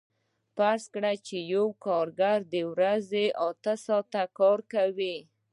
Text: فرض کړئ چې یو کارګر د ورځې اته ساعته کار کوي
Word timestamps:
فرض 0.55 0.83
کړئ 0.93 1.17
چې 1.27 1.37
یو 1.53 1.65
کارګر 1.85 2.39
د 2.53 2.55
ورځې 2.71 3.25
اته 3.49 3.73
ساعته 3.85 4.23
کار 4.39 4.59
کوي 4.73 5.17